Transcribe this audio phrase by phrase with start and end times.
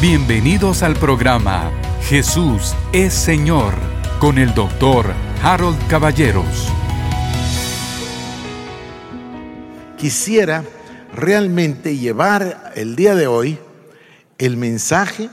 [0.00, 1.70] Bienvenidos al programa
[2.04, 3.74] Jesús es Señor
[4.18, 6.72] con el doctor Harold Caballeros.
[9.98, 10.64] Quisiera
[11.14, 13.58] realmente llevar el día de hoy
[14.38, 15.28] el mensaje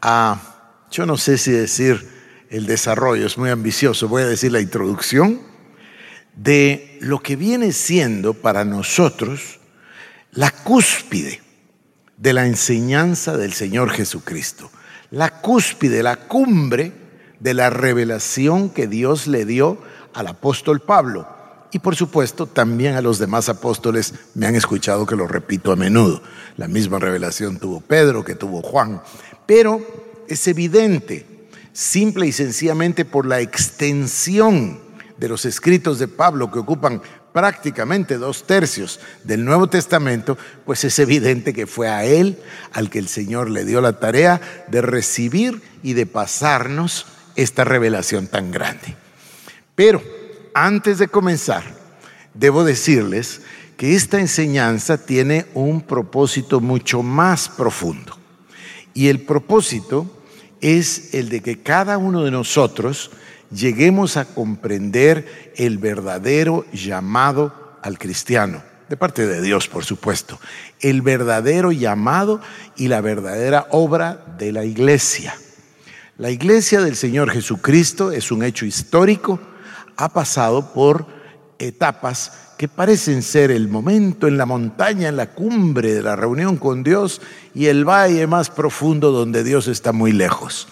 [0.00, 0.40] a,
[0.90, 2.08] yo no sé si decir
[2.48, 5.42] el desarrollo, es muy ambicioso, voy a decir la introducción
[6.34, 9.60] de lo que viene siendo para nosotros
[10.32, 11.49] la cúspide
[12.20, 14.70] de la enseñanza del Señor Jesucristo.
[15.10, 16.92] La cúspide, la cumbre
[17.40, 19.78] de la revelación que Dios le dio
[20.12, 21.26] al apóstol Pablo.
[21.72, 25.76] Y por supuesto también a los demás apóstoles me han escuchado que lo repito a
[25.76, 26.22] menudo.
[26.56, 29.00] La misma revelación tuvo Pedro, que tuvo Juan.
[29.46, 29.80] Pero
[30.28, 34.78] es evidente, simple y sencillamente por la extensión
[35.16, 37.00] de los escritos de Pablo que ocupan
[37.32, 42.38] prácticamente dos tercios del Nuevo Testamento, pues es evidente que fue a él
[42.72, 48.26] al que el Señor le dio la tarea de recibir y de pasarnos esta revelación
[48.26, 48.96] tan grande.
[49.74, 50.02] Pero
[50.54, 51.62] antes de comenzar,
[52.34, 53.42] debo decirles
[53.76, 58.16] que esta enseñanza tiene un propósito mucho más profundo.
[58.92, 60.22] Y el propósito
[60.60, 63.10] es el de que cada uno de nosotros
[63.50, 70.38] lleguemos a comprender el verdadero llamado al cristiano, de parte de Dios, por supuesto,
[70.80, 72.40] el verdadero llamado
[72.76, 75.34] y la verdadera obra de la iglesia.
[76.18, 79.40] La iglesia del Señor Jesucristo es un hecho histórico,
[79.96, 81.06] ha pasado por
[81.58, 86.56] etapas que parecen ser el momento en la montaña, en la cumbre de la reunión
[86.56, 87.22] con Dios
[87.54, 90.68] y el valle más profundo donde Dios está muy lejos.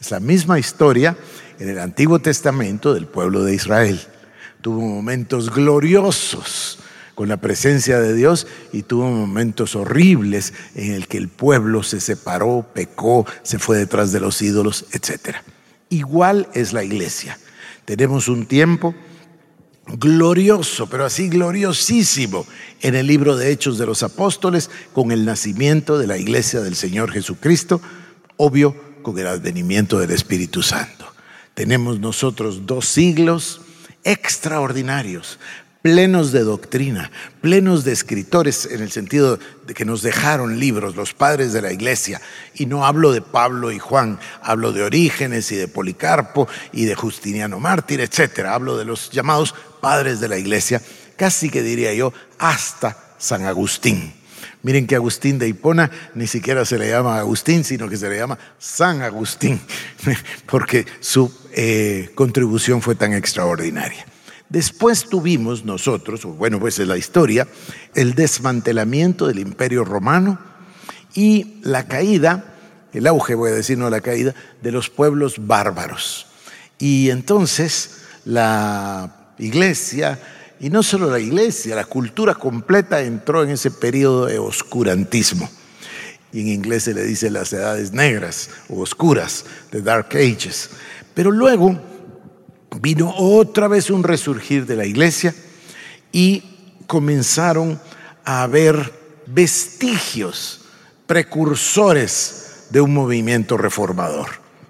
[0.00, 1.16] Es la misma historia
[1.58, 4.00] en el Antiguo Testamento del pueblo de Israel.
[4.60, 6.78] Tuvo momentos gloriosos
[7.14, 12.00] con la presencia de Dios y tuvo momentos horribles en el que el pueblo se
[12.00, 15.36] separó, pecó, se fue detrás de los ídolos, etc.
[15.88, 17.38] Igual es la iglesia.
[17.84, 18.94] Tenemos un tiempo
[19.86, 22.46] glorioso, pero así gloriosísimo,
[22.82, 26.76] en el libro de Hechos de los Apóstoles, con el nacimiento de la iglesia del
[26.76, 27.80] Señor Jesucristo,
[28.36, 31.06] obvio, con el advenimiento del Espíritu Santo.
[31.58, 33.62] Tenemos nosotros dos siglos
[34.04, 35.40] extraordinarios,
[35.82, 37.10] plenos de doctrina,
[37.40, 41.72] plenos de escritores en el sentido de que nos dejaron libros, los padres de la
[41.72, 42.20] iglesia.
[42.54, 46.94] Y no hablo de Pablo y Juan, hablo de Orígenes y de Policarpo y de
[46.94, 48.46] Justiniano Mártir, etc.
[48.46, 50.80] Hablo de los llamados padres de la iglesia,
[51.16, 54.14] casi que diría yo, hasta San Agustín.
[54.62, 58.16] Miren que Agustín de Hipona ni siquiera se le llama Agustín, sino que se le
[58.16, 59.60] llama San Agustín,
[60.46, 64.06] porque su eh, contribución fue tan extraordinaria.
[64.48, 67.48] Después tuvimos nosotros, bueno, pues es la historia,
[67.96, 70.38] el desmantelamiento del imperio romano
[71.14, 72.54] y la caída,
[72.92, 76.28] el auge, voy a decir, no la caída, de los pueblos bárbaros.
[76.78, 80.20] Y entonces la iglesia
[80.60, 85.50] y no solo la iglesia, la cultura completa entró en ese periodo de oscurantismo.
[86.32, 90.70] Y en inglés se le dice las edades negras o oscuras, the Dark Ages.
[91.18, 91.76] Pero luego
[92.80, 95.34] vino otra vez un resurgir de la iglesia
[96.12, 96.44] y
[96.86, 97.80] comenzaron
[98.24, 98.92] a haber
[99.26, 100.60] vestigios,
[101.08, 104.28] precursores de un movimiento reformador.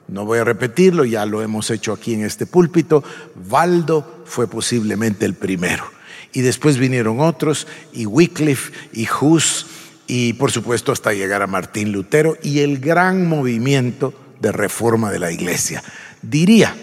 [0.09, 3.05] No voy a repetirlo, ya lo hemos hecho aquí en este púlpito.
[3.35, 5.85] Valdo fue posiblemente el primero.
[6.33, 9.67] Y después vinieron otros, y Wycliffe, y Hus,
[10.07, 15.19] y por supuesto hasta llegar a Martín Lutero y el gran movimiento de reforma de
[15.19, 15.83] la iglesia.
[16.23, 16.75] Diría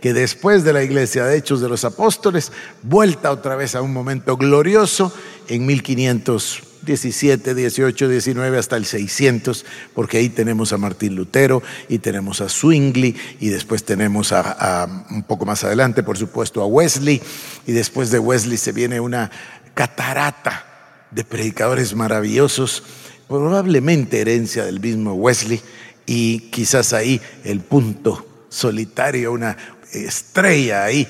[0.00, 3.92] que después de la iglesia de Hechos de los Apóstoles, vuelta otra vez a un
[3.92, 5.12] momento glorioso
[5.48, 11.98] en 1500 17, 18, 19 hasta el 600, porque ahí tenemos a Martín Lutero y
[11.98, 17.20] tenemos a Zwingli y después tenemos a, un poco más adelante, por supuesto, a Wesley
[17.66, 19.30] y después de Wesley se viene una
[19.74, 20.66] catarata
[21.10, 22.82] de predicadores maravillosos,
[23.28, 25.60] probablemente herencia del mismo Wesley
[26.06, 29.56] y quizás ahí el punto solitario, una
[29.92, 31.06] estrella ahí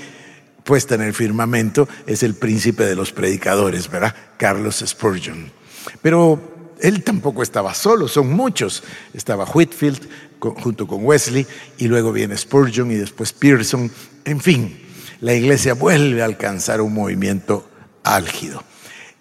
[0.64, 4.14] puesta en el firmamento es el príncipe de los predicadores, ¿verdad?
[4.37, 5.52] Carlos Spurgeon.
[6.00, 8.82] Pero él tampoco estaba solo, son muchos.
[9.12, 10.08] Estaba Whitfield
[10.41, 11.46] junto con Wesley
[11.79, 13.90] y luego viene Spurgeon y después Pearson.
[14.25, 14.81] En fin,
[15.20, 17.69] la iglesia vuelve a alcanzar un movimiento
[18.02, 18.62] álgido.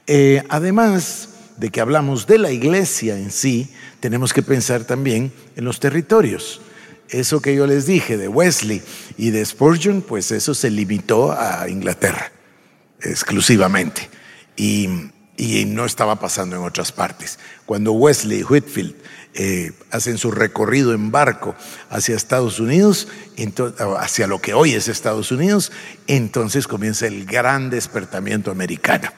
[0.08, 3.69] Eh, además de que hablamos de la iglesia en sí,
[4.00, 6.62] tenemos que pensar también en los territorios.
[7.10, 8.82] Eso que yo les dije de Wesley
[9.18, 12.32] y de Spurgeon, pues eso se limitó a Inglaterra
[13.02, 14.10] exclusivamente.
[14.56, 14.90] Y
[15.36, 17.40] y no estaba pasando en otras partes.
[17.66, 18.96] Cuando Wesley y Whitfield
[19.34, 21.56] eh, hacen su recorrido en barco
[21.90, 23.08] hacia Estados Unidos,
[23.98, 25.72] hacia lo que hoy es Estados Unidos,
[26.08, 29.10] entonces comienza el gran despertamiento americano.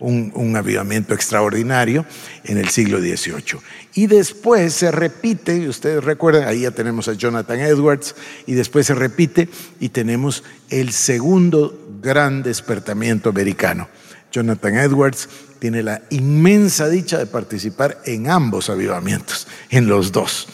[0.00, 2.06] Un, avivamiento extraordinario
[2.44, 3.60] en el siglo XVIII.
[3.94, 8.14] Y después se repite, y ustedes recuerdan, ahí ya tenemos a Jonathan Edwards,
[8.46, 9.48] y después se repite
[9.78, 13.88] y tenemos el segundo gran despertamiento americano.
[14.32, 20.48] Jonathan Edwards tiene la inmensa dicha de participar en ambos avivamientos, en los dos.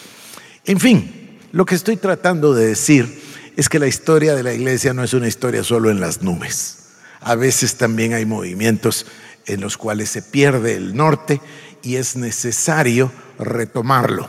[0.64, 3.22] En fin, lo que estoy tratando de decir
[3.56, 6.78] es que la historia de la iglesia no es una historia solo en las nubes.
[7.20, 9.06] A veces también hay movimientos
[9.46, 11.40] en los cuales se pierde el norte
[11.82, 14.28] y es necesario retomarlo.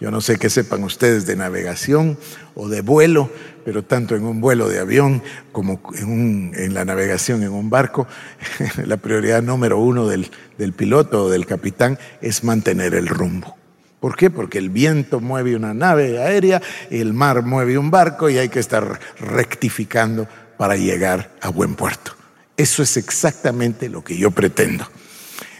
[0.00, 2.18] Yo no sé qué sepan ustedes de navegación
[2.54, 3.30] o de vuelo,
[3.66, 5.22] pero tanto en un vuelo de avión
[5.52, 8.06] como en, la navegación en un barco,
[8.86, 13.56] la prioridad número uno del, del piloto o del capitán es mantener el rumbo.
[14.00, 14.30] ¿Por qué?
[14.30, 18.60] Porque el viento mueve una nave aérea, el mar mueve un barco y hay que
[18.60, 22.12] estar rectificando para llegar a buen puerto.
[22.60, 24.86] Eso es exactamente lo que yo pretendo.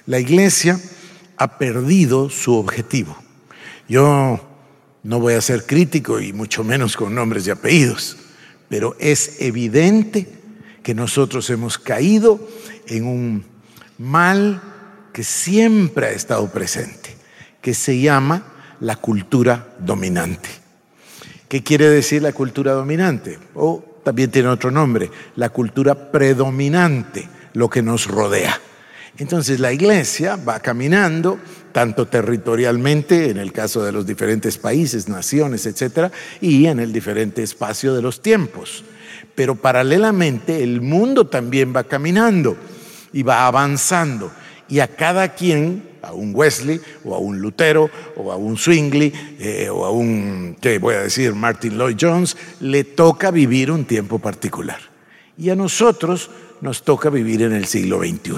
[0.05, 0.79] La iglesia
[1.39, 3.17] ha perdido su objetivo.
[3.89, 4.39] Yo
[5.03, 8.19] no voy a ser crítico y mucho menos con nombres y apellidos,
[8.69, 10.29] pero es evidente
[10.83, 12.47] que nosotros hemos caído
[12.87, 13.47] en un
[13.97, 14.61] mal
[15.15, 17.17] que siempre ha estado presente,
[17.63, 18.45] que se llama
[18.79, 20.51] la cultura dominante.
[21.49, 23.39] ¿Qué quiere decir la cultura dominante?
[23.55, 28.61] O también tiene otro nombre, la cultura predominante, lo que nos rodea.
[29.19, 31.39] Entonces la iglesia va caminando
[31.73, 36.11] tanto territorialmente, en el caso de los diferentes países, naciones, etcétera,
[36.41, 38.85] y en el diferente espacio de los tiempos.
[39.35, 42.57] Pero paralelamente el mundo también va caminando
[43.13, 44.33] y va avanzando.
[44.69, 49.13] Y a cada quien, a un Wesley, o a un Lutero, o a un Zwingli,
[49.39, 51.35] eh, o a un, ¿qué voy a decir?
[51.35, 54.81] Martin Lloyd Jones, le toca vivir un tiempo particular.
[55.37, 56.31] Y a nosotros
[56.61, 58.37] nos toca vivir en el siglo XXI.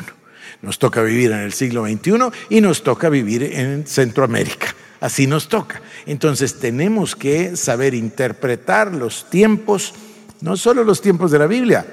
[0.63, 2.13] Nos toca vivir en el siglo XXI
[2.51, 4.75] y nos toca vivir en Centroamérica.
[5.01, 5.83] Así nos toca.
[6.07, 9.95] Entonces tenemos que saber interpretar los tiempos,
[10.41, 11.85] no solo los tiempos de la Biblia,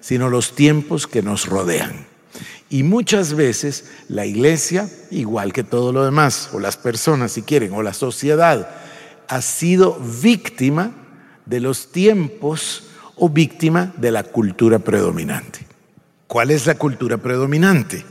[0.00, 2.06] sino los tiempos que nos rodean.
[2.70, 7.72] Y muchas veces la iglesia, igual que todo lo demás, o las personas si quieren,
[7.72, 8.68] o la sociedad,
[9.28, 10.92] ha sido víctima
[11.46, 12.84] de los tiempos
[13.16, 15.60] o víctima de la cultura predominante.
[16.26, 18.04] ¿Cuál es la cultura predominante?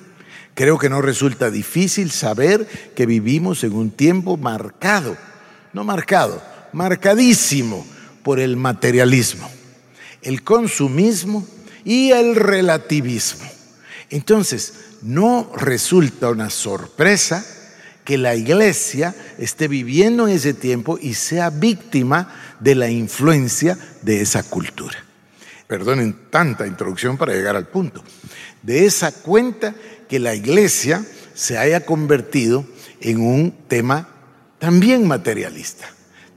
[0.55, 5.15] Creo que no resulta difícil saber que vivimos en un tiempo marcado,
[5.71, 6.41] no marcado,
[6.73, 7.85] marcadísimo
[8.23, 9.47] por el materialismo,
[10.23, 11.45] el consumismo
[11.85, 13.56] y el relativismo.
[14.09, 17.45] Entonces, no resulta una sorpresa
[18.05, 24.21] que la iglesia esté viviendo en ese tiempo y sea víctima de la influencia de
[24.21, 24.97] esa cultura.
[25.67, 28.01] Perdonen tanta introducción para llegar al punto.
[28.63, 29.75] De esa cuenta
[30.07, 32.65] que la iglesia se haya convertido
[33.01, 34.07] en un tema
[34.57, 35.85] también materialista,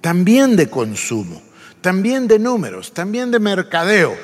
[0.01, 1.41] también de consumo,
[1.81, 4.17] también de números, también de mercadeo,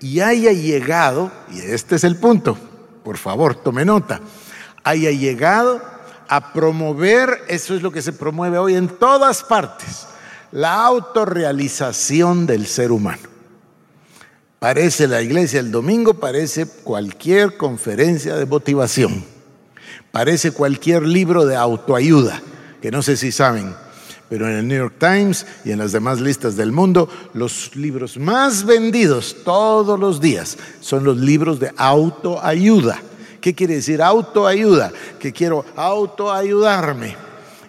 [0.00, 2.56] y haya llegado, y este es el punto,
[3.08, 4.20] por favor, tome nota,
[4.84, 5.80] haya llegado
[6.28, 10.06] a promover, eso es lo que se promueve hoy en todas partes,
[10.52, 13.22] la autorrealización del ser humano.
[14.58, 19.24] Parece la iglesia el domingo, parece cualquier conferencia de motivación,
[20.12, 22.42] parece cualquier libro de autoayuda,
[22.82, 23.74] que no sé si saben,
[24.28, 28.18] pero en el New York Times y en las demás listas del mundo, los libros
[28.18, 33.00] más vendidos todos los días son los libros de autoayuda.
[33.40, 34.92] ¿Qué quiere decir autoayuda?
[35.18, 37.16] Que quiero autoayudarme.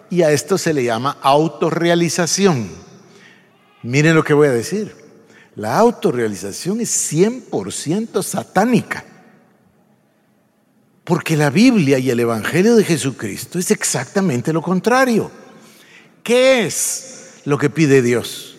[0.10, 2.70] Y a esto se le llama autorrealización.
[3.84, 4.96] Miren lo que voy a decir.
[5.56, 9.06] La autorrealización es 100% satánica.
[11.04, 15.32] Porque la Biblia y el Evangelio de Jesucristo es exactamente lo contrario.
[16.30, 18.56] ¿Qué es lo que pide Dios?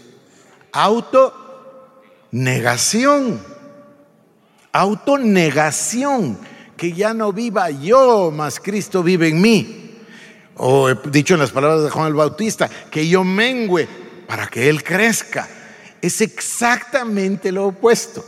[0.72, 3.40] Autonegación.
[4.72, 6.36] Autonegación.
[6.76, 10.00] Que ya no viva yo, mas Cristo vive en mí.
[10.56, 13.86] O he dicho en las palabras de Juan el Bautista, que yo mengüe
[14.26, 15.48] para que Él crezca
[16.02, 18.24] es exactamente lo opuesto.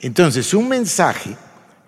[0.00, 1.36] Entonces, un mensaje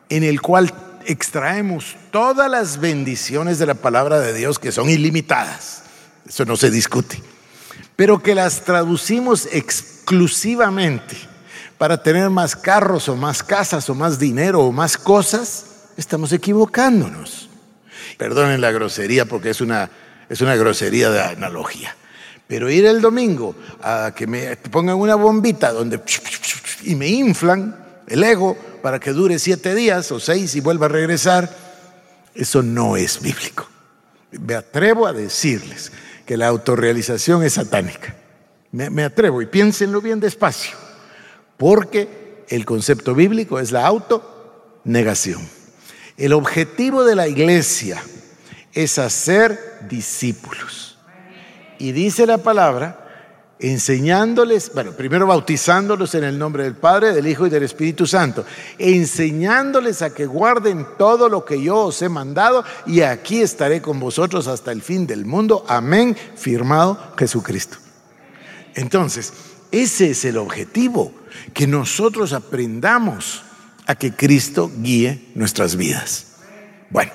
[0.09, 0.75] en el cual
[1.06, 5.85] extraemos todas las bendiciones de la palabra de Dios que son ilimitadas,
[6.27, 7.23] eso no se discute,
[7.97, 11.17] pero que las traducimos exclusivamente
[11.79, 15.65] para tener más carros o más casas o más dinero o más cosas,
[15.97, 17.49] estamos equivocándonos.
[18.19, 19.91] Perdonen la grosería porque es una,
[20.29, 21.97] es una grosería de analogía.
[22.47, 26.00] Pero ir el domingo a que me pongan una bombita donde
[26.83, 30.91] y me inflan el ego para que dure siete días o seis y vuelva a
[30.91, 31.49] regresar,
[32.35, 33.69] eso no es bíblico.
[34.33, 35.93] Me atrevo a decirles
[36.31, 38.15] que la autorrealización es satánica.
[38.71, 40.77] Me, me atrevo y piénsenlo bien despacio,
[41.57, 45.41] porque el concepto bíblico es la autonegación.
[46.17, 48.01] El objetivo de la iglesia
[48.73, 49.59] es hacer
[49.89, 51.01] discípulos.
[51.81, 53.10] Y dice la palabra,
[53.61, 58.45] enseñándoles, bueno, primero bautizándolos en el nombre del Padre, del Hijo y del Espíritu Santo,
[58.79, 64.00] enseñándoles a que guarden todo lo que yo os he mandado y aquí estaré con
[64.00, 65.64] vosotros hasta el fin del mundo.
[65.69, 67.76] Amén, firmado Jesucristo.
[68.75, 69.33] Entonces,
[69.71, 71.12] ese es el objetivo,
[71.55, 73.43] que nosotros aprendamos
[73.87, 76.26] a que Cristo guíe nuestras vidas.
[76.90, 77.12] Bueno,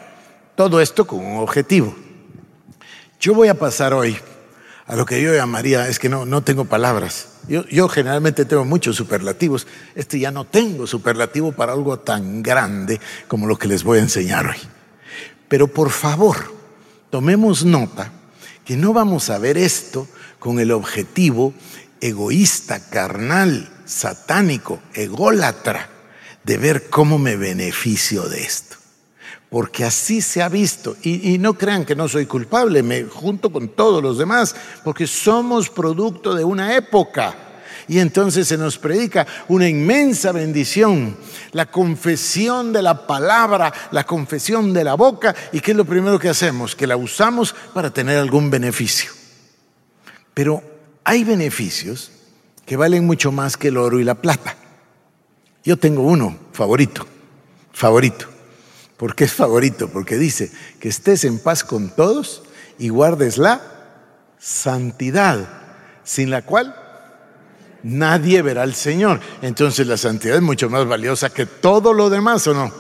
[0.56, 1.96] todo esto con un objetivo.
[3.20, 4.18] Yo voy a pasar hoy
[4.88, 7.30] a lo que yo llamaría, es que no, no tengo palabras.
[7.48, 9.66] Yo, yo generalmente tengo muchos superlativos.
[9.96, 14.04] Este ya no tengo superlativo para algo tan grande como lo que les voy a
[14.04, 14.58] enseñar hoy.
[15.48, 16.54] Pero por favor,
[17.10, 18.12] tomemos nota
[18.64, 20.08] que no vamos a ver esto
[20.40, 21.54] con el objetivo
[22.00, 25.90] egoísta, carnal, satánico, ególatra,
[26.44, 28.85] de ver cómo me beneficio de esto
[29.56, 30.98] porque así se ha visto.
[31.02, 35.70] Y, no crean que no soy culpable, me junto con todos los demás, porque somos
[35.70, 37.34] producto de una época.
[37.88, 41.16] Y entonces se nos predica una inmensa bendición,
[41.54, 45.34] la confesión de la palabra, la confesión de la boca.
[45.54, 46.76] ¿Y qué es lo primero que hacemos?
[46.76, 49.12] Que la usamos para tener algún beneficio.
[50.34, 50.62] Pero
[51.06, 52.12] hay beneficios
[52.66, 54.58] que valen mucho más que el oro y la plata.
[55.64, 57.08] Yo tengo uno favorito,
[57.72, 58.35] favorito.
[58.98, 59.90] ¿Por qué es favorito?
[59.90, 62.44] Porque dice que estés en paz con todos
[62.78, 63.62] y guardes la
[64.40, 65.48] santidad,
[66.04, 66.76] sin la cual
[67.84, 69.20] nadie verá al Señor.
[69.42, 72.72] Entonces la santidad es mucho más valiosa que todo lo demás, ¿o no?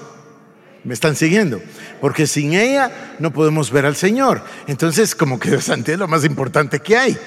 [0.86, 1.62] ¿Me están siguiendo?
[2.00, 4.44] Porque sin ella no podemos ver al Señor.
[4.68, 7.18] Entonces, como que la santidad es lo más importante que hay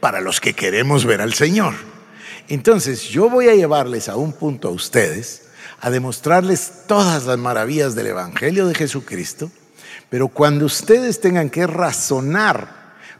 [0.00, 1.74] para los que queremos ver al Señor.
[2.48, 5.47] Entonces, yo voy a llevarles a un punto a ustedes
[5.80, 9.50] a demostrarles todas las maravillas del Evangelio de Jesucristo,
[10.10, 12.78] pero cuando ustedes tengan que razonar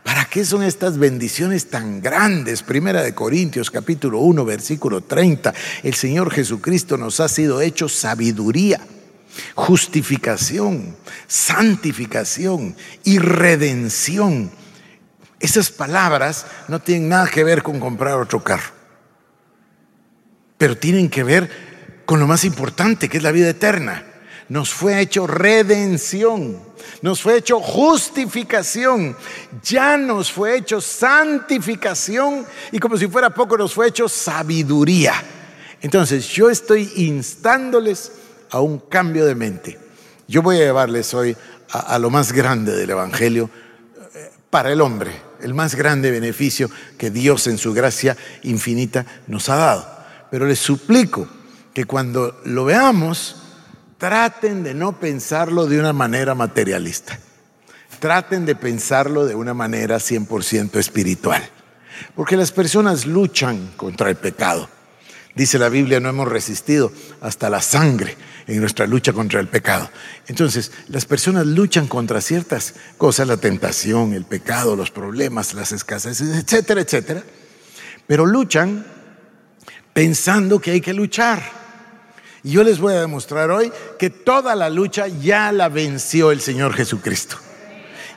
[0.09, 2.63] ¿Para qué son estas bendiciones tan grandes?
[2.63, 5.53] Primera de Corintios capítulo 1 versículo 30.
[5.83, 8.81] El Señor Jesucristo nos ha sido hecho sabiduría,
[9.55, 10.97] justificación,
[11.27, 12.75] santificación
[13.05, 14.51] y redención.
[15.41, 18.73] Esas palabras no tienen nada que ver con comprar otro carro,
[20.57, 21.51] pero tienen que ver
[22.09, 24.03] con lo más importante, que es la vida eterna.
[24.49, 26.59] Nos fue hecho redención,
[27.03, 29.15] nos fue hecho justificación,
[29.63, 35.13] ya nos fue hecho santificación y como si fuera poco nos fue hecho sabiduría.
[35.83, 38.13] Entonces yo estoy instándoles
[38.53, 39.79] a un cambio de mente.
[40.27, 41.37] Yo voy a llevarles hoy
[41.71, 43.51] a, lo más grande del Evangelio
[44.15, 45.13] eh, para el hombre,
[45.43, 49.99] el más grande beneficio que Dios en su gracia infinita nos ha dado.
[50.31, 51.29] Pero les suplico
[51.75, 53.37] que cuando lo veamos,
[53.99, 57.19] traten de no pensarlo de una manera materialista.
[57.99, 61.43] Traten de pensarlo de una manera 100% espiritual.
[62.15, 64.69] Porque las personas luchan contra el pecado.
[65.35, 69.89] Dice la Biblia, no hemos resistido hasta la sangre en nuestra lucha contra el pecado.
[70.27, 76.37] Entonces, las personas luchan contra ciertas cosas, la tentación, el pecado, los problemas, las escaseces,
[76.37, 77.23] etcétera, etcétera.
[78.07, 78.85] Pero luchan
[79.99, 81.43] pensando que hay que luchar.
[82.45, 86.41] Y yo les voy a demostrar hoy que toda la lucha ya la venció el
[86.41, 87.37] Señor Jesucristo.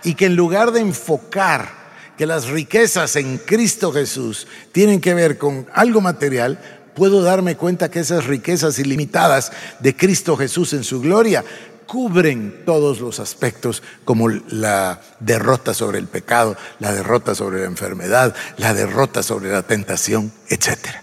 [0.03, 1.71] Y que en lugar de enfocar
[2.19, 6.61] que las riquezas en Cristo Jesús tienen que ver con algo material,
[6.93, 11.43] puedo darme cuenta que esas riquezas ilimitadas de Cristo Jesús en su gloria
[11.87, 18.35] cubren todos los aspectos como la derrota sobre el pecado, la derrota sobre la enfermedad,
[18.57, 21.00] la derrota sobre la tentación, etc.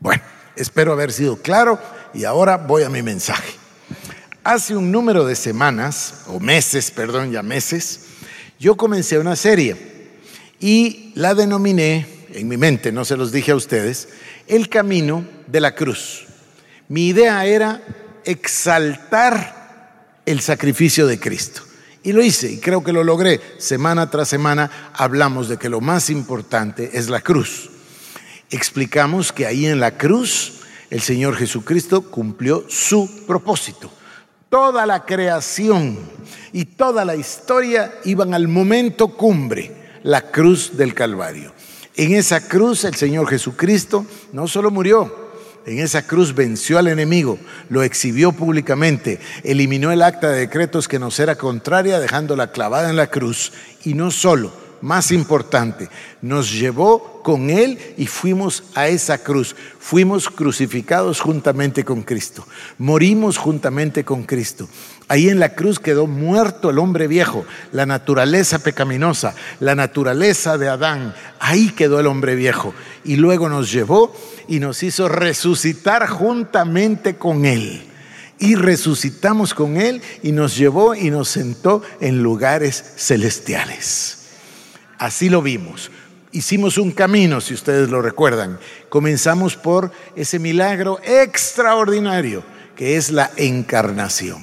[0.00, 0.22] Bueno,
[0.56, 1.78] espero haber sido claro
[2.14, 3.54] y ahora voy a mi mensaje.
[4.44, 8.00] Hace un número de semanas, o meses, perdón, ya meses,
[8.58, 9.76] yo comencé una serie
[10.60, 14.08] y la denominé, en mi mente, no se los dije a ustedes,
[14.46, 16.26] El Camino de la Cruz.
[16.88, 17.82] Mi idea era
[18.24, 21.62] exaltar el sacrificio de Cristo.
[22.02, 23.40] Y lo hice y creo que lo logré.
[23.58, 27.70] Semana tras semana hablamos de que lo más importante es la cruz.
[28.50, 33.90] Explicamos que ahí en la cruz el Señor Jesucristo cumplió su propósito.
[34.48, 35.98] toda la creación
[36.54, 41.52] y toda la historia iban al momento cumbre, la cruz del Calvario.
[41.96, 45.28] En esa cruz el Señor Jesucristo no solo murió,
[45.66, 47.38] en esa cruz venció al enemigo,
[47.68, 52.96] lo exhibió públicamente, eliminó el acta de decretos que nos era contraria, dejándola clavada en
[52.96, 53.52] la cruz.
[53.84, 55.88] Y no solo, más importante,
[56.22, 59.54] nos llevó con Él y fuimos a esa cruz.
[59.78, 62.46] Fuimos crucificados juntamente con Cristo.
[62.78, 64.68] Morimos juntamente con Cristo.
[65.08, 70.68] Ahí en la cruz quedó muerto el hombre viejo, la naturaleza pecaminosa, la naturaleza de
[70.68, 71.14] Adán.
[71.40, 72.74] Ahí quedó el hombre viejo.
[73.04, 74.14] Y luego nos llevó
[74.48, 77.84] y nos hizo resucitar juntamente con Él.
[78.38, 84.17] Y resucitamos con Él y nos llevó y nos sentó en lugares celestiales.
[84.98, 85.90] Así lo vimos.
[86.32, 88.58] Hicimos un camino, si ustedes lo recuerdan.
[88.88, 92.42] Comenzamos por ese milagro extraordinario
[92.76, 94.42] que es la encarnación.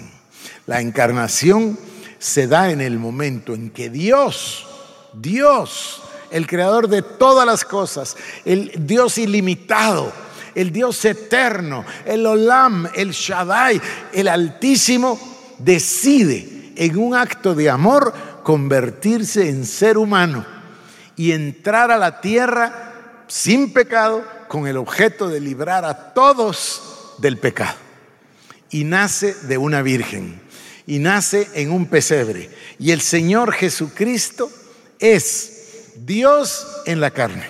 [0.65, 1.77] La encarnación
[2.17, 4.67] se da en el momento en que Dios,
[5.13, 10.11] Dios, el creador de todas las cosas, el Dios ilimitado,
[10.55, 13.79] el Dios eterno, el Olam, el Shaddai,
[14.11, 15.19] el Altísimo,
[15.59, 18.13] decide en un acto de amor
[18.45, 20.45] convertirse en ser humano
[21.15, 27.39] y entrar a la tierra sin pecado con el objeto de librar a todos del
[27.39, 27.75] pecado.
[28.69, 30.39] Y nace de una virgen
[30.85, 32.51] y nace en un pesebre.
[32.77, 34.51] Y el Señor Jesucristo
[34.99, 37.47] es Dios en la carne.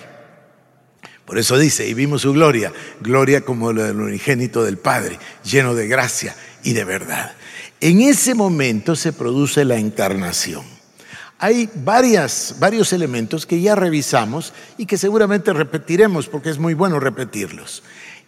[1.26, 2.72] Por eso dice, y vimos su gloria,
[3.02, 7.34] gloria como la del unigénito del Padre, lleno de gracia y de verdad.
[7.82, 10.75] En ese momento se produce la encarnación.
[11.38, 16.98] Hay varias, varios elementos que ya revisamos y que seguramente repetiremos porque es muy bueno
[16.98, 17.82] repetirlos.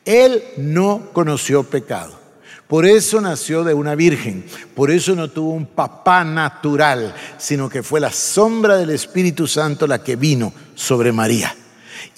[0.04, 2.18] Él no conoció pecado.
[2.66, 7.82] Por eso nació de una virgen, por eso no tuvo un papá natural, sino que
[7.82, 11.56] fue la sombra del Espíritu Santo la que vino sobre María.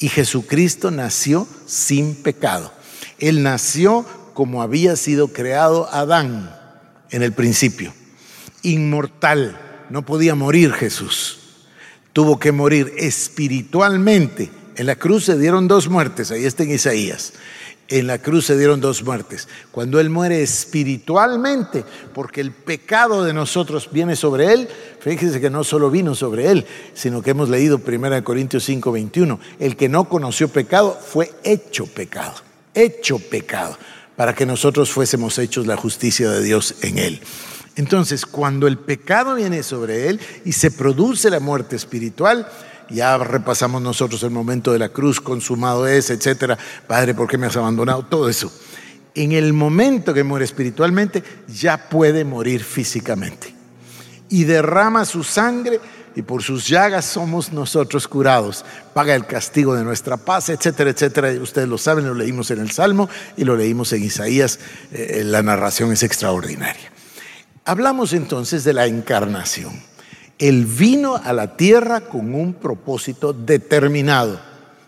[0.00, 2.72] Y Jesucristo nació sin pecado.
[3.20, 6.52] Él nació como había sido creado Adán
[7.10, 7.92] en el principio,
[8.62, 11.38] inmortal no podía morir Jesús.
[12.12, 14.50] Tuvo que morir espiritualmente.
[14.76, 17.34] En la cruz se dieron dos muertes, ahí está en Isaías.
[17.88, 19.48] En la cruz se dieron dos muertes.
[19.72, 24.68] Cuando Él muere espiritualmente, porque el pecado de nosotros viene sobre Él,
[25.00, 29.40] fíjense que no solo vino sobre Él, sino que hemos leído 1 Corintios 5, 21.
[29.58, 32.34] El que no conoció pecado fue hecho pecado,
[32.74, 33.76] hecho pecado,
[34.14, 37.20] para que nosotros fuésemos hechos la justicia de Dios en Él.
[37.76, 42.46] Entonces, cuando el pecado viene sobre él y se produce la muerte espiritual,
[42.90, 46.58] ya repasamos nosotros el momento de la cruz, consumado es, etcétera.
[46.86, 48.04] Padre, ¿por qué me has abandonado?
[48.04, 48.52] Todo eso.
[49.14, 53.54] En el momento que muere espiritualmente, ya puede morir físicamente.
[54.28, 55.80] Y derrama su sangre
[56.16, 58.64] y por sus llagas somos nosotros curados.
[58.94, 61.30] Paga el castigo de nuestra paz, etcétera, etcétera.
[61.40, 64.58] Ustedes lo saben, lo leímos en el Salmo y lo leímos en Isaías.
[64.92, 66.89] Eh, la narración es extraordinaria.
[67.70, 69.80] Hablamos entonces de la encarnación.
[70.40, 74.40] Él vino a la tierra con un propósito determinado.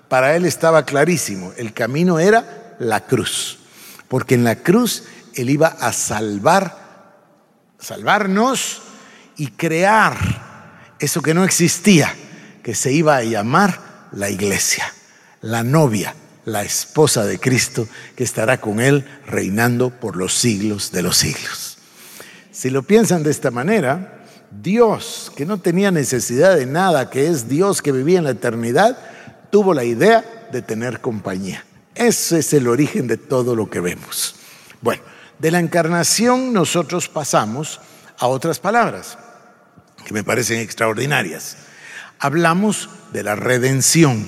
[0.09, 3.61] Para él estaba clarísimo, el camino era la cruz,
[4.09, 5.05] porque en la cruz
[5.37, 6.77] él iba a salvar,
[7.79, 8.83] salvarnos
[9.37, 10.16] y crear
[10.99, 12.12] eso que no existía,
[12.64, 14.92] que se iba a llamar la iglesia,
[15.40, 16.16] la novia,
[16.47, 21.71] la esposa de Cristo, que estará con él reinando por los siglos de los siglos.
[22.53, 27.49] Si lo piensan de esta manera, Dios, que no tenía necesidad de nada, que es
[27.49, 28.99] Dios que vivía en la eternidad,
[29.51, 31.65] tuvo la idea de tener compañía.
[31.95, 34.35] Ese es el origen de todo lo que vemos.
[34.83, 35.03] Bueno,
[35.38, 37.81] de la encarnación nosotros pasamos
[38.19, 39.17] a otras palabras
[40.05, 41.57] que me parecen extraordinarias.
[42.19, 44.27] Hablamos de la redención,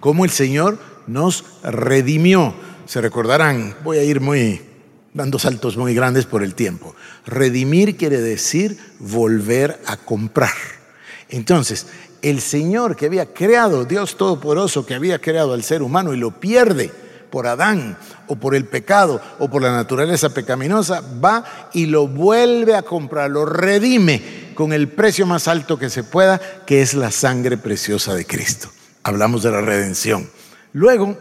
[0.00, 2.54] cómo el Señor nos redimió.
[2.86, 4.71] Se recordarán, voy a ir muy
[5.14, 6.94] dando saltos muy grandes por el tiempo.
[7.26, 10.52] Redimir quiere decir volver a comprar.
[11.28, 11.86] Entonces,
[12.22, 16.30] el Señor que había creado, Dios Todopoderoso que había creado al ser humano y lo
[16.40, 16.90] pierde
[17.30, 17.96] por Adán
[18.26, 23.30] o por el pecado o por la naturaleza pecaminosa, va y lo vuelve a comprar,
[23.30, 28.14] lo redime con el precio más alto que se pueda, que es la sangre preciosa
[28.14, 28.70] de Cristo.
[29.02, 30.28] Hablamos de la redención.
[30.74, 31.16] Luego,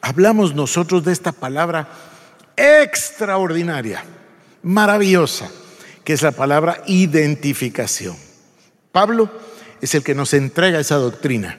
[0.00, 1.88] hablamos nosotros de esta palabra
[2.56, 4.04] extraordinaria,
[4.62, 5.50] maravillosa,
[6.04, 8.16] que es la palabra identificación.
[8.92, 9.30] Pablo
[9.80, 11.58] es el que nos entrega esa doctrina.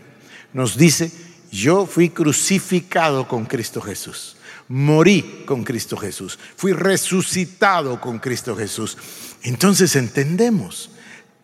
[0.54, 1.12] Nos dice,
[1.52, 4.38] yo fui crucificado con Cristo Jesús.
[4.70, 8.98] morí con Cristo Jesús, fui resucitado con Cristo Jesús.
[9.44, 10.92] Entonces entendemos,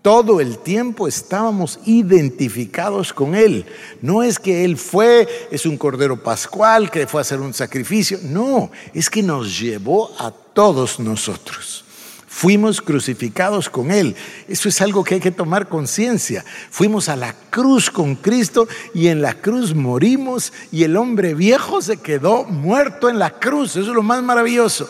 [0.04, 3.66] todo el tiempo estábamos identificados con Él.
[4.02, 8.20] No es que Él fue, es un cordero pascual que fue a hacer un sacrificio.
[8.22, 11.86] No, es que nos llevó a todos nosotros.
[12.28, 14.14] Fuimos crucificados con Él.
[14.50, 16.44] Eso es algo que hay que tomar conciencia.
[16.70, 21.82] Fuimos a la cruz con Cristo y en la cruz morimos y el hombre viejo
[21.82, 23.78] se quedó muerto en la cruz.
[23.78, 24.90] Eso es lo más maravilloso.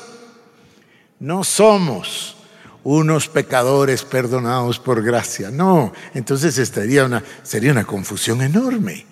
[1.20, 2.38] No somos
[2.84, 5.50] unos pecadores perdonados por gracia.
[5.52, 9.06] No, entonces estaría una, sería una confusión enorme.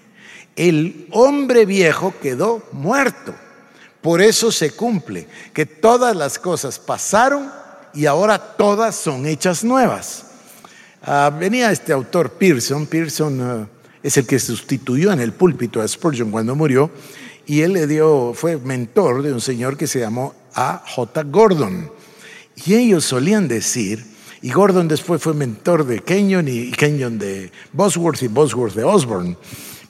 [0.56, 3.34] El hombre viejo quedó muerto.
[4.02, 7.52] Por eso se cumple que todas las cosas pasaron
[7.94, 10.26] y ahora todas son hechas nuevas.
[11.04, 13.68] Ah, venía este autor Pearson, Pearson ah,
[14.04, 16.92] es el que sustituyó en el púlpito a Spurgeon cuando murió,
[17.46, 20.84] y él le dio, fue mentor de un señor que se llamó A.
[20.86, 21.24] J.
[21.24, 21.92] Gordon.
[22.56, 24.06] Y ellos solían decir,
[24.42, 29.38] y Gordon después fue mentor de Kenyon y Kenyon de Bosworth y Bosworth de Osborne,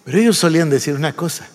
[0.03, 1.47] pero ellos solían decir una cosa,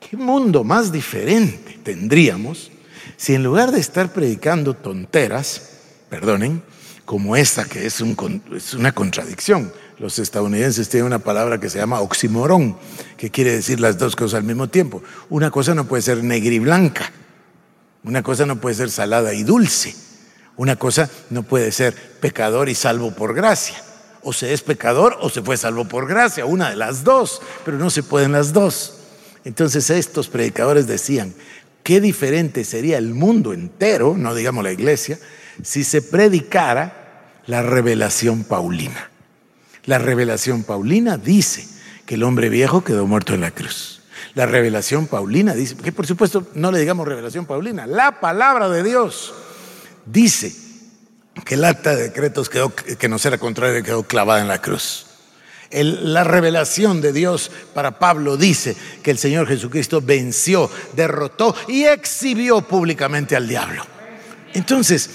[0.00, 2.70] ¿qué mundo más diferente tendríamos
[3.16, 5.70] si en lugar de estar predicando tonteras,
[6.08, 6.62] perdonen,
[7.04, 8.02] como esta que es,
[8.54, 9.72] es una contradicción.
[9.98, 12.76] Los estadounidenses tienen una palabra que se llama oximorón,
[13.16, 15.02] que quiere decir las dos cosas al mismo tiempo.
[15.30, 17.12] Una cosa no puede ser negra y blanca,
[18.02, 19.94] una cosa no puede ser salada y dulce,
[20.56, 23.76] una cosa no puede ser pecador y salvo por gracia.
[24.22, 27.76] O se es pecador o se fue salvo por gracia, una de las dos, pero
[27.76, 28.94] no se pueden las dos.
[29.44, 31.34] Entonces estos predicadores decían,
[31.82, 35.18] qué diferente sería el mundo entero, no digamos la iglesia,
[35.62, 39.10] si se predicara la revelación paulina.
[39.84, 41.68] La revelación paulina dice
[42.06, 44.02] que el hombre viejo quedó muerto en la cruz.
[44.34, 48.82] La revelación paulina dice, que por supuesto no le digamos revelación paulina, la palabra de
[48.82, 49.34] Dios
[50.06, 50.54] dice
[51.44, 55.06] que el acta de decretos quedó, que no era contrario quedó clavada en la cruz.
[55.70, 62.62] la revelación de Dios para Pablo dice que el Señor Jesucristo venció, derrotó y exhibió
[62.62, 63.84] públicamente al diablo.
[64.52, 65.10] Entonces,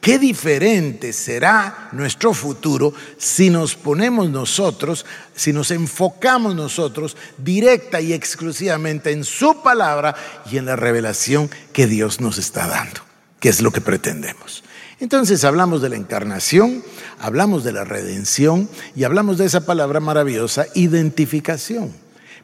[0.00, 8.12] Qué diferente será nuestro futuro si nos ponemos nosotros, si nos enfocamos nosotros directa y
[8.12, 10.14] exclusivamente en su palabra
[10.50, 13.00] y en la revelación que Dios nos está dando,
[13.40, 14.64] que es lo que pretendemos.
[15.00, 16.82] Entonces hablamos de la encarnación,
[17.20, 21.92] hablamos de la redención y hablamos de esa palabra maravillosa, identificación.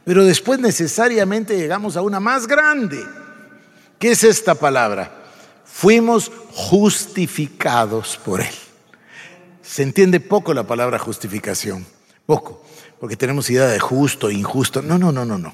[0.05, 3.03] Pero después necesariamente llegamos a una más grande.
[3.99, 5.25] ¿Qué es esta palabra?
[5.75, 8.55] fuimos justificados por Él.
[9.61, 11.85] Se entiende poco la palabra justificación,
[12.25, 12.63] poco,
[12.97, 14.81] porque tenemos idea de justo, injusto.
[14.81, 15.53] No, no, no, no, no.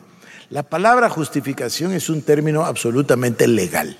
[0.52, 3.98] La palabra justificación es un término absolutamente legal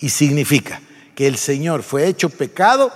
[0.00, 0.80] y significa
[1.14, 2.92] que el Señor fue hecho pecado,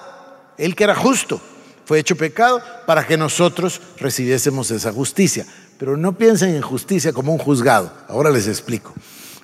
[0.57, 1.41] Él que era justo,
[1.85, 5.47] fue hecho pecado para que nosotros recibiésemos esa justicia.
[5.79, 7.91] Pero no piensen en justicia como un juzgado.
[8.09, 8.93] Ahora les explico.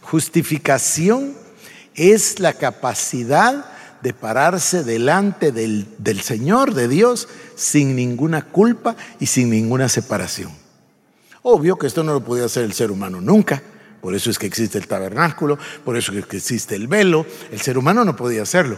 [0.03, 1.35] Justificación
[1.95, 3.65] es la capacidad
[4.03, 10.53] de pararse delante del, Señor, de Dios, sin ninguna culpa y sin ninguna separación.
[11.41, 13.63] Obvio que esto no lo podía hacer el ser humano nunca.
[14.05, 17.25] Por eso es que existe el tabernáculo, por eso es que existe el velo.
[17.51, 18.77] El ser humano no podía hacerlo.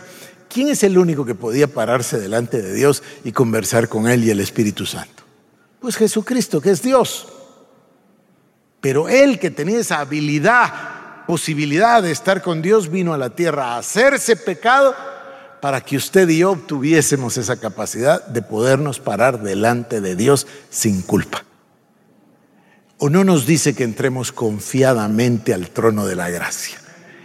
[0.48, 4.30] ¿Quién es el único que podía pararse delante de Dios y conversar con Él y
[4.30, 5.24] el Espíritu Santo?
[5.80, 7.26] Pues Jesucristo, que es Dios.
[8.80, 13.74] Pero Él que tenía esa habilidad posibilidad de estar con Dios, vino a la tierra
[13.74, 14.94] a hacerse pecado
[15.60, 21.02] para que usted y yo obtuviésemos esa capacidad de podernos parar delante de Dios sin
[21.02, 21.42] culpa.
[22.98, 26.78] ¿O no nos dice que entremos confiadamente al trono de la gracia?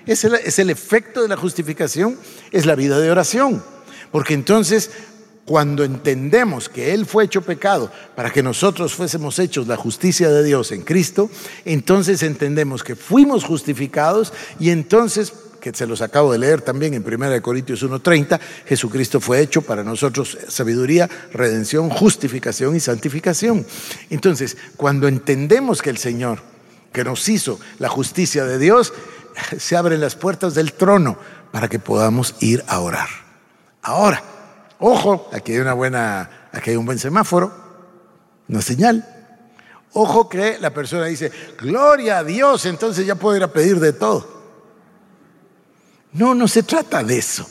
[0.06, 2.18] Es el, es el efecto de la justificación,
[2.52, 3.64] es la vida de oración.
[4.12, 4.90] Porque entonces
[5.46, 10.44] cuando entendemos que Él fue hecho pecado para que nosotros fuésemos hechos la justicia de
[10.44, 11.30] Dios en Cristo,
[11.66, 17.06] entonces entendemos que fuimos justificados y entonces, que se los acabo de leer también en
[17.06, 23.66] 1 Corintios 1.30, Jesucristo fue hecho para nosotros sabiduría, redención, justificación y santificación.
[24.10, 26.40] Entonces, cuando entendemos que el Señor,
[26.92, 28.94] que nos hizo la justicia de Dios,
[29.58, 31.18] se abren las puertas del trono
[31.54, 33.08] para que podamos ir a orar.
[33.84, 34.22] Ahora,
[34.84, 37.52] Ojo, aquí hay una buena, aquí hay un buen semáforo,
[38.50, 39.08] una señal.
[39.94, 43.94] Ojo que la persona dice, gloria a Dios, entonces ya puedo ir a pedir de
[43.94, 44.28] todo.
[46.14, 47.48] No, no se trata de eso.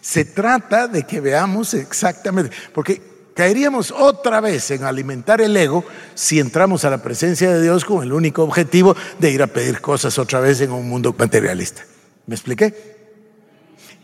[0.00, 3.00] Se trata de que veamos exactamente, porque
[3.34, 8.02] caeríamos otra vez en alimentar el ego si entramos a la presencia de Dios con
[8.02, 11.84] el único objetivo de ir a pedir cosas otra vez en un mundo materialista.
[12.26, 12.92] ¿Me expliqué?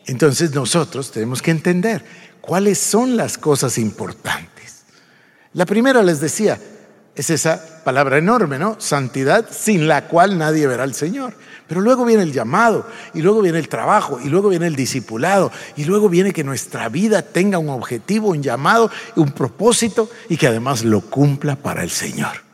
[0.06, 2.04] Entonces nosotros tenemos que entender
[2.40, 4.84] cuáles son las cosas importantes.
[5.52, 6.58] La primera les decía,
[7.18, 8.76] es esa palabra enorme, ¿no?
[8.78, 11.34] Santidad sin la cual nadie verá al Señor.
[11.66, 15.52] Pero luego viene el llamado, y luego viene el trabajo, y luego viene el discipulado,
[15.76, 20.46] y luego viene que nuestra vida tenga un objetivo, un llamado, un propósito, y que
[20.46, 22.48] además lo cumpla para el Señor.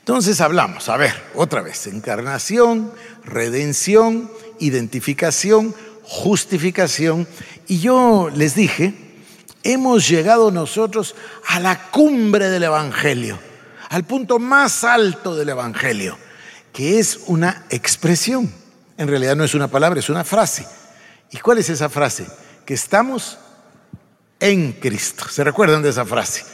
[0.00, 2.92] Entonces hablamos, a ver, otra vez, encarnación,
[3.24, 7.26] redención, identificación, justificación.
[7.66, 9.07] Y yo les dije,
[9.72, 11.14] hemos llegado nosotros
[11.46, 13.38] a la cumbre del Evangelio,
[13.90, 16.16] al punto más alto del Evangelio,
[16.72, 18.50] que es una expresión.
[18.96, 20.66] En realidad no es una palabra, es una frase.
[21.30, 22.26] ¿Y cuál es esa frase?
[22.64, 23.38] Que estamos
[24.40, 25.28] en Cristo.
[25.28, 26.44] ¿Se recuerdan de esa frase?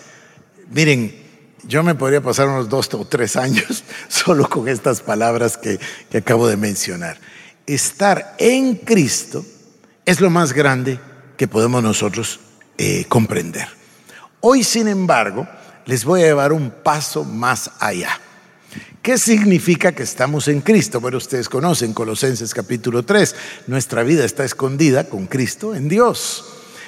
[0.70, 1.14] Miren,
[1.62, 5.79] yo me podría pasar unos dos o tres años solo con estas palabras que,
[6.16, 7.18] acabo de mencionar.
[7.66, 9.44] Estar en Cristo
[10.05, 10.98] es lo más grande
[11.37, 12.40] que podemos nosotros
[12.78, 13.68] eh, comprender.
[14.40, 15.48] Hoy, sin embargo,
[15.87, 18.20] les voy a llevar un paso más allá.
[19.02, 21.00] ¿Qué significa que estamos en Cristo?
[21.00, 26.44] Bueno, ustedes conocen Colosenses capítulo 3, nuestra vida está escondida con Cristo en Dios.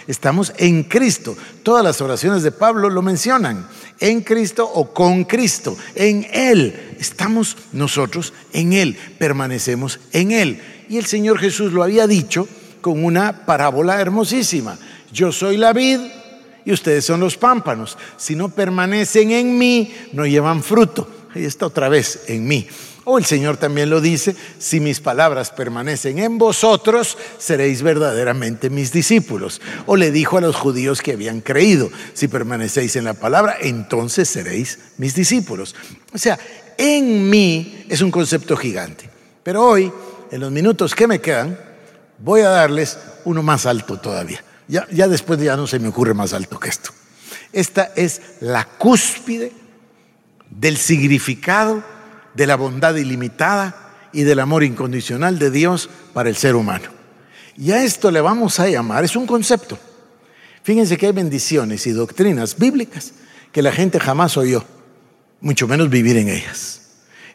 [0.06, 1.36] Estamos en Cristo.
[1.62, 3.68] Todas las oraciones de Pablo lo mencionan.
[3.98, 5.76] En Cristo o con Cristo.
[5.94, 6.96] En Él.
[6.98, 8.96] Estamos nosotros en Él.
[9.18, 10.60] Permanecemos en Él.
[10.88, 12.48] Y el Señor Jesús lo había dicho
[12.80, 14.78] con una parábola hermosísima.
[15.12, 16.00] Yo soy la vid
[16.64, 17.96] y ustedes son los pámpanos.
[18.16, 21.08] Si no permanecen en mí, no llevan fruto.
[21.34, 22.66] Ahí está otra vez, en mí.
[23.08, 28.90] O el Señor también lo dice, si mis palabras permanecen en vosotros, seréis verdaderamente mis
[28.90, 29.60] discípulos.
[29.86, 34.28] O le dijo a los judíos que habían creído, si permanecéis en la palabra, entonces
[34.28, 35.76] seréis mis discípulos.
[36.12, 36.36] O sea,
[36.76, 39.08] en mí es un concepto gigante.
[39.44, 39.92] Pero hoy,
[40.32, 41.56] en los minutos que me quedan,
[42.18, 44.42] voy a darles uno más alto todavía.
[44.68, 46.90] Ya, después ya no se me ocurre más alto que esto.
[47.52, 49.52] Esta es la cúspide
[50.50, 51.84] del significado
[52.34, 56.88] de la bondad ilimitada y del amor incondicional de Dios para el ser humano.
[57.56, 59.78] Y a esto le vamos a llamar, es un concepto.
[60.62, 63.12] Fíjense que hay bendiciones y doctrinas bíblicas
[63.52, 64.64] que la gente jamás oyó,
[65.40, 66.82] mucho menos vivir en ellas.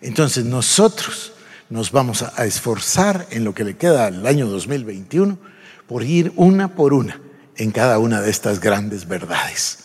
[0.02, 1.34] Entonces nosotros
[1.70, 5.38] nos vamos a esforzar en lo que le queda al año 2021
[5.92, 7.20] por ir una por una
[7.58, 9.80] en cada una de estas grandes verdades.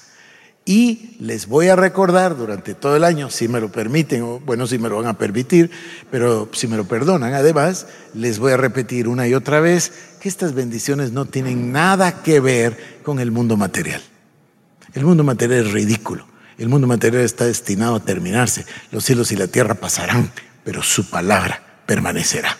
[0.65, 4.69] Y les voy a recordar durante todo el año, si me lo permiten, o bueno,
[4.69, 5.69] si me lo van a permitir,
[6.09, 9.91] pero si me lo perdonan, además, les voy a repetir una y otra vez
[10.21, 14.01] que estas bendiciones no tienen nada que ver con el mundo material.
[14.95, 16.25] El mundo material es ridículo.
[16.57, 18.65] El mundo material está destinado a terminarse.
[18.93, 20.31] Los cielos y la tierra pasarán,
[20.63, 22.57] pero su palabra permanecerá.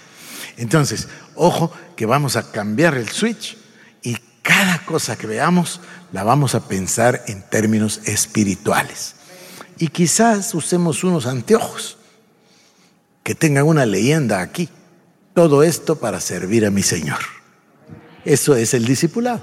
[0.57, 3.57] Entonces, ojo que vamos a cambiar el switch
[4.03, 5.81] y cada cosa que veamos
[6.13, 9.17] la vamos a pensar en términos espirituales.
[9.79, 11.99] Y quizás usemos unos anteojos
[13.23, 14.69] que tengan una leyenda aquí.
[15.35, 17.19] Todo esto para servir a mi Señor.
[18.25, 19.43] Eso es el discipulado.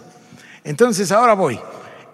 [0.63, 1.59] Entonces ahora voy.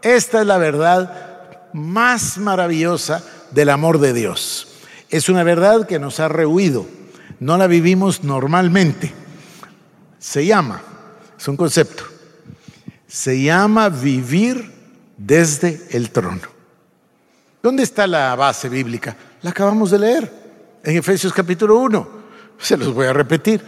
[0.02, 4.68] Esta es la verdad más maravillosa del amor de Dios.
[5.10, 6.86] Es una verdad que nos ha rehuido.
[7.40, 9.14] No la vivimos normalmente.
[10.20, 10.82] Se llama,
[11.38, 12.04] es un concepto,
[13.08, 14.72] se llama vivir
[15.18, 16.42] desde el trono.
[17.64, 19.16] ¿Dónde está la base bíblica?
[19.42, 20.34] La acabamos de leer
[20.84, 22.10] en Efesios capítulo 1.
[22.58, 23.62] Se los voy a repetir.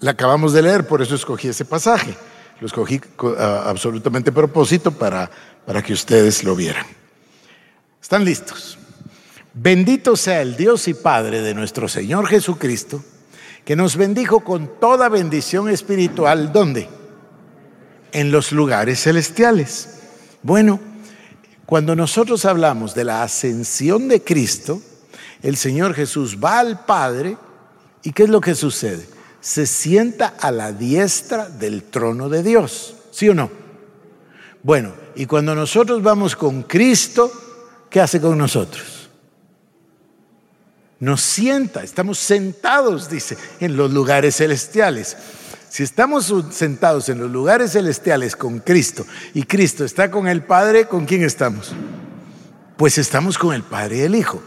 [0.00, 2.14] La acabamos de leer, por eso escogí ese pasaje.
[2.60, 3.00] Lo escogí
[3.38, 5.30] absolutamente a propósito para,
[5.66, 6.86] para que ustedes lo vieran.
[8.00, 8.77] ¿Están listos?
[9.60, 13.02] Bendito sea el Dios y Padre de nuestro Señor Jesucristo,
[13.64, 16.52] que nos bendijo con toda bendición espiritual.
[16.52, 16.88] ¿Dónde?
[18.12, 19.88] en los lugares celestiales.
[20.42, 20.80] Bueno,
[21.66, 24.80] cuando nosotros hablamos de la ascensión de Cristo,
[25.42, 27.36] el Señor Jesús va al Padre
[28.02, 29.06] y ¿qué es lo que sucede?
[29.40, 33.50] Se sienta a la diestra del trono de Dios, ¿sí o no?
[34.62, 37.30] Bueno, y cuando nosotros vamos con Cristo,
[37.88, 38.97] ¿qué hace con nosotros?
[41.00, 45.16] Nos sienta, estamos sentados, dice, en los lugares celestiales.
[45.68, 50.86] Si estamos sentados en los lugares celestiales con Cristo y Cristo está con el Padre,
[50.86, 51.72] ¿con quién estamos?
[52.76, 54.42] Pues estamos con el Padre y el Hijo.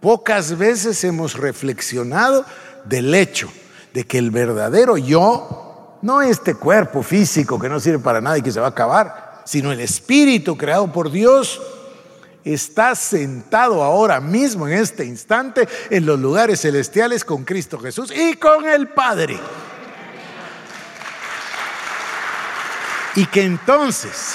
[0.00, 2.46] Pocas veces hemos reflexionado
[2.84, 3.50] del hecho
[3.92, 8.42] de que el verdadero yo, no este cuerpo físico que no sirve para nada y
[8.42, 11.60] que se va a acabar, sino el espíritu creado por Dios,
[12.44, 18.34] está sentado ahora mismo en este instante en los lugares celestiales con Cristo Jesús y
[18.34, 19.38] con el Padre.
[23.16, 24.34] Y que entonces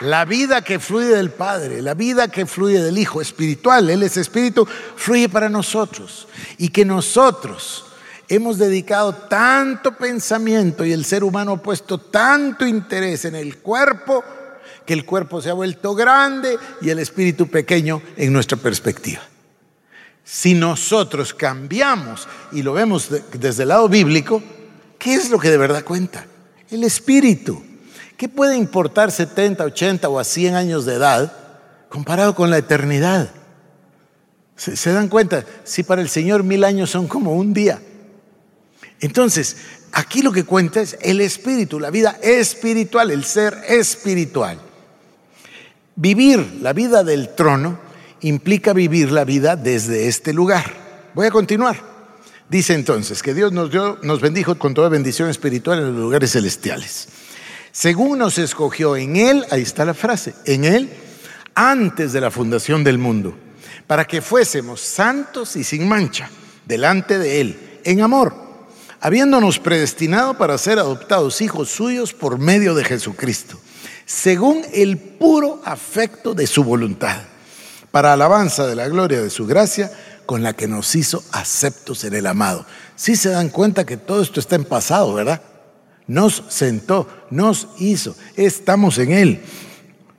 [0.00, 4.16] la vida que fluye del Padre, la vida que fluye del Hijo espiritual, Él es
[4.16, 6.28] espíritu, fluye para nosotros.
[6.58, 7.86] Y que nosotros
[8.28, 14.22] hemos dedicado tanto pensamiento y el ser humano ha puesto tanto interés en el cuerpo
[14.86, 19.20] que el cuerpo se ha vuelto grande y el espíritu pequeño en nuestra perspectiva.
[20.24, 24.42] Si nosotros cambiamos y lo vemos desde el lado bíblico,
[24.98, 26.26] ¿qué es lo que de verdad cuenta?
[26.70, 27.62] El espíritu.
[28.16, 31.32] ¿Qué puede importar 70, 80 o a 100 años de edad
[31.88, 33.30] comparado con la eternidad?
[34.56, 35.44] ¿Se, ¿Se, dan cuenta?
[35.64, 37.80] Si para el Señor mil años son como un día.
[39.00, 39.56] Entonces,
[39.92, 44.58] aquí lo que cuenta es el espíritu, la vida espiritual, el ser espiritual.
[45.96, 47.78] Vivir la vida del trono
[48.20, 50.64] implica vivir la vida desde este lugar.
[51.14, 51.76] Voy a continuar.
[52.48, 56.32] Dice entonces que Dios nos, dio, nos bendijo con toda bendición espiritual en los lugares
[56.32, 57.08] celestiales
[57.78, 60.90] según nos escogió en Él, ahí está la frase, en Él,
[61.54, 63.36] antes de la fundación del mundo,
[63.86, 66.28] para que fuésemos santos y sin mancha
[66.66, 68.34] delante de Él, en amor,
[69.00, 73.58] habiéndonos predestinado para ser adoptados hijos suyos por medio de Jesucristo,
[74.06, 77.22] según el puro afecto de su voluntad,
[77.90, 79.90] para alabanza de la gloria de su gracia,
[80.26, 82.66] con la que nos hizo aceptos en el amado.
[82.96, 85.40] Si se dan cuenta que todo esto está en pasado, ¿verdad?
[86.08, 89.40] nos sentó, nos hizo, estamos en Él.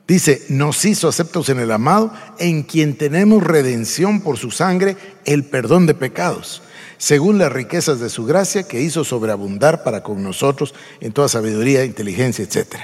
[0.08, 5.44] Dice, nos hizo aceptos en el amado, en quien tenemos redención por su sangre, el
[5.44, 6.62] perdón de pecados,
[7.00, 11.82] según las riquezas de su gracia que hizo sobreabundar para con nosotros en toda sabiduría,
[11.82, 12.76] inteligencia, etc.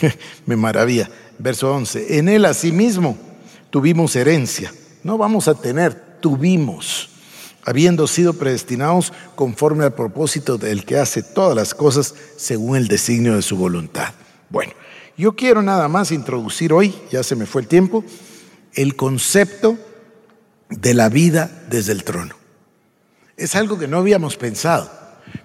[0.46, 1.10] Me maravilla.
[1.40, 3.18] Verso 11, en él asimismo
[3.70, 4.72] tuvimos herencia.
[5.02, 7.10] No vamos a tener, tuvimos
[7.64, 13.34] habiendo sido predestinados conforme al propósito del que hace todas las cosas según el designio
[13.34, 14.14] de su voluntad.
[14.50, 14.72] Bueno,
[15.16, 18.04] yo quiero nada más introducir hoy, ya se me fue el tiempo,
[18.74, 19.76] el concepto
[20.70, 22.37] de la vida desde el trono.
[23.38, 24.90] Es algo que no habíamos pensado,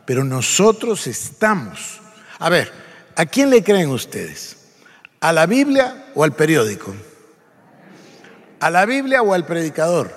[0.06, 2.01] pero nosotros estamos.
[2.39, 2.71] A ver,
[3.15, 4.58] ¿a quién le creen ustedes?
[5.21, 6.93] ¿A la Biblia o al periódico?
[8.60, 10.12] ¿A la Biblia o al predicador?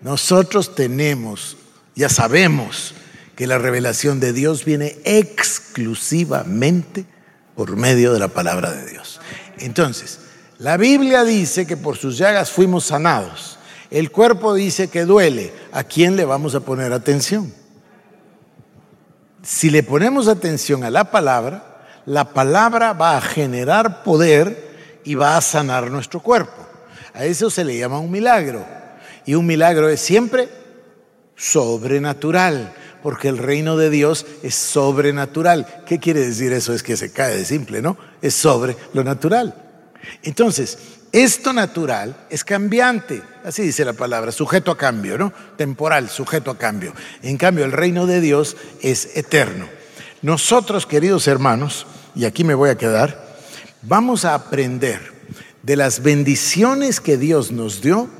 [0.00, 1.58] Nosotros tenemos,
[1.94, 2.94] ya sabemos,
[3.36, 7.04] que la revelación de Dios viene exclusivamente
[7.54, 9.20] por medio de la palabra de Dios.
[9.58, 10.20] Entonces,
[10.58, 13.58] la Biblia dice que por sus llagas fuimos sanados.
[13.94, 15.52] El cuerpo dice que duele.
[15.70, 17.54] ¿A quién le vamos a poner atención?
[19.40, 25.36] Si le ponemos atención a la palabra, la palabra va a generar poder y va
[25.36, 26.66] a sanar nuestro cuerpo.
[27.12, 28.66] A eso se le llama un milagro.
[29.26, 30.48] Y un milagro es siempre
[31.36, 35.84] sobrenatural, porque el reino de Dios es sobrenatural.
[35.86, 36.74] ¿Qué quiere decir eso?
[36.74, 37.96] Es que se cae de simple, ¿no?
[38.20, 39.54] Es sobre lo natural.
[40.24, 40.78] Entonces,
[41.14, 45.32] esto natural es cambiante, así dice la palabra, sujeto a cambio, ¿no?
[45.56, 46.92] Temporal, sujeto a cambio.
[47.22, 49.66] En cambio, el reino de Dios es eterno.
[50.20, 53.38] Nosotros, queridos hermanos, y aquí me voy a quedar,
[53.82, 55.00] vamos a aprender
[55.62, 58.10] de las bendiciones que Dios nos dio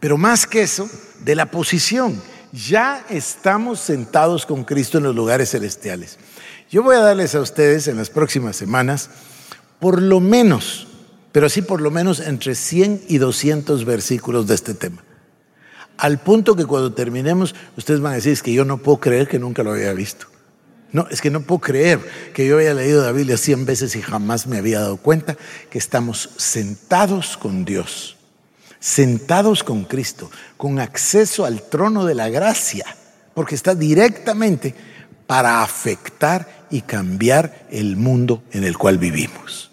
[0.00, 0.88] pero más que eso,
[1.20, 2.20] de la posición.
[2.52, 6.18] Ya estamos sentados con Cristo en los lugares celestiales.
[6.70, 9.10] Yo voy a darles a ustedes en las próximas semanas
[9.80, 10.87] por lo menos,
[11.32, 15.02] pero sí por lo menos entre 100 y 200 versículos de este tema.
[15.96, 19.28] Al punto que cuando terminemos, ustedes van a decir, es que yo no puedo creer
[19.28, 20.26] que nunca lo había visto.
[20.92, 22.00] No, es que no puedo creer
[22.32, 25.36] que yo haya leído la Biblia 100 veces y jamás me había dado cuenta
[25.70, 28.18] que estamos sentados con Dios
[28.80, 32.86] sentados con Cristo, con acceso al trono de la gracia,
[33.34, 34.74] porque está directamente
[35.26, 39.70] para afectar y cambiar el mundo en el cual vivimos.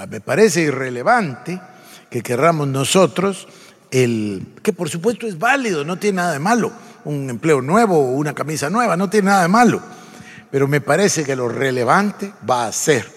[0.00, 1.60] Ah, me parece irrelevante
[2.08, 3.48] que querramos nosotros
[3.90, 6.70] el que por supuesto es válido, no tiene nada de malo,
[7.04, 9.82] un empleo nuevo o una camisa nueva, no tiene nada de malo,
[10.52, 13.10] pero me parece que lo relevante va a ser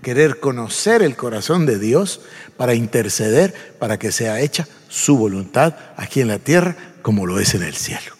[0.00, 2.20] querer conocer el corazón de Dios
[2.56, 7.54] para interceder para que sea hecha su voluntad aquí en la tierra como lo es
[7.54, 8.14] en el cielo.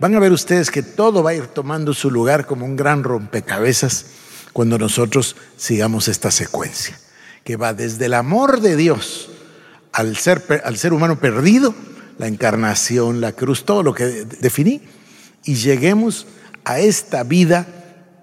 [0.00, 3.04] Van a ver ustedes que todo va a ir tomando su lugar como un gran
[3.04, 4.04] rompecabezas
[4.52, 6.98] cuando nosotros sigamos esta secuencia,
[7.48, 9.30] que va desde el amor de Dios
[9.94, 11.74] al ser, al ser humano perdido,
[12.18, 14.82] la encarnación, la cruz, todo lo que definí,
[15.46, 16.26] y lleguemos
[16.66, 17.66] a esta vida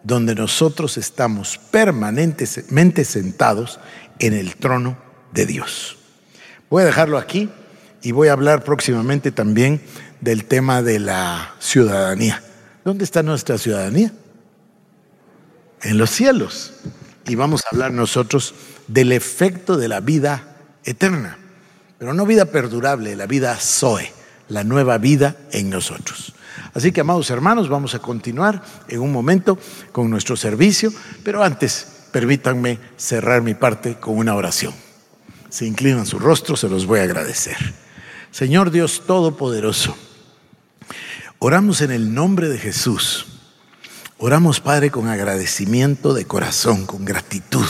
[0.04, 3.80] donde nosotros estamos permanentemente sentados
[4.20, 4.96] en el trono
[5.34, 5.98] de Dios.
[6.70, 7.50] Voy a dejarlo aquí
[8.04, 9.82] y voy a hablar próximamente también
[10.22, 12.44] del tema de la ciudadanía.
[12.84, 14.14] ¿Dónde está nuestra ciudadanía?
[15.86, 16.74] en los cielos.
[17.28, 18.54] Y vamos a hablar nosotros
[18.88, 21.38] del efecto de la vida eterna,
[21.98, 24.12] pero no vida perdurable, la vida Zoe,
[24.50, 26.34] la nueva vida en nosotros.
[26.74, 29.58] Así que, amados hermanos, vamos a continuar en un momento
[29.92, 30.92] con nuestro servicio,
[31.24, 34.74] pero antes permítanme cerrar mi parte con una oración.
[35.50, 37.58] Se inclinan su rostro, se los voy a agradecer.
[38.32, 39.96] Señor Dios Todopoderoso,
[41.40, 43.26] oramos en el nombre de Jesús.
[44.18, 47.68] Oramos, Padre, con agradecimiento de corazón, con gratitud,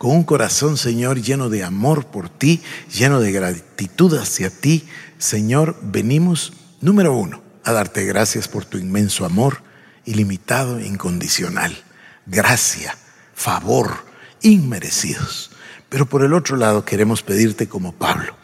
[0.00, 4.88] con un corazón, Señor, lleno de amor por ti, lleno de gratitud hacia ti.
[5.18, 9.62] Señor, venimos, número uno, a darte gracias por tu inmenso amor,
[10.06, 11.76] ilimitado e incondicional.
[12.24, 12.96] Gracia,
[13.34, 14.06] favor,
[14.40, 15.50] inmerecidos.
[15.90, 18.34] Pero por el otro lado queremos pedirte como Pablo,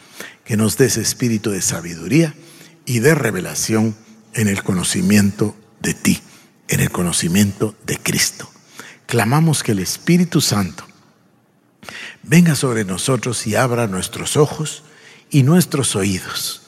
[0.45, 2.35] que nos des espíritu de sabiduría
[2.85, 3.97] y de revelación
[4.35, 6.21] en el conocimiento de ti,
[6.69, 8.47] en el conocimiento de Cristo.
[9.07, 10.86] Clamamos que el Espíritu Santo
[12.23, 14.83] venga sobre nosotros y abra nuestros ojos
[15.31, 16.63] y nuestros oídos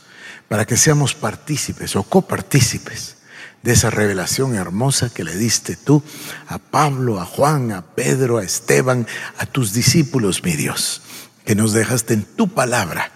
[0.48, 3.16] para que seamos partícipes o copartícipes
[3.62, 6.02] de esa revelación hermosa que le diste tú
[6.46, 9.06] a Pablo, a Juan, a Pedro, a Esteban,
[9.36, 11.02] a tus discípulos, mi Dios,
[11.44, 13.10] que nos dejaste en tu palabra,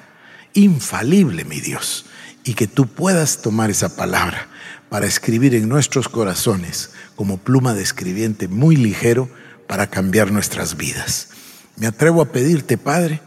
[0.53, 2.07] infalible, mi Dios,
[2.45, 4.49] y que tú puedas tomar esa palabra
[4.89, 9.31] para escribir en nuestros corazones como pluma de escribiente muy ligero
[9.67, 11.29] para cambiar nuestras vidas.
[11.77, 13.21] Me atrevo a pedirte, Padre,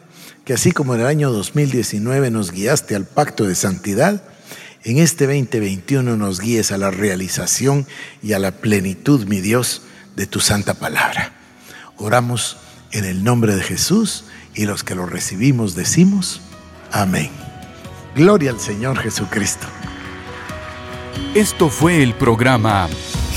[0.46, 4.24] que así como en el año 2019 nos guiaste al pacto de santidad,
[4.84, 7.88] en este 2021 nos guíes a la realización
[8.22, 9.82] y a la plenitud, mi Dios,
[10.16, 11.34] de tu santa palabra.
[11.98, 12.58] Oramos
[12.92, 16.42] en el nombre de Jesús y los que lo recibimos decimos,
[16.92, 17.32] amén.
[18.16, 19.68] Gloria al Señor Jesucristo.
[21.34, 22.88] Esto fue el programa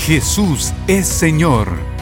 [0.05, 1.88] Jesús es Señor